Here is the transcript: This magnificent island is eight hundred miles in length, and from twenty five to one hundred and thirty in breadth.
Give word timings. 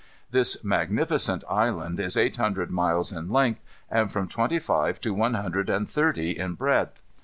This 0.31 0.63
magnificent 0.63 1.43
island 1.47 1.99
is 1.99 2.17
eight 2.17 2.37
hundred 2.37 2.71
miles 2.71 3.11
in 3.11 3.29
length, 3.29 3.61
and 3.87 4.11
from 4.11 4.27
twenty 4.27 4.57
five 4.57 4.99
to 5.01 5.13
one 5.13 5.35
hundred 5.35 5.69
and 5.69 5.87
thirty 5.87 6.39
in 6.39 6.55
breadth. 6.55 7.03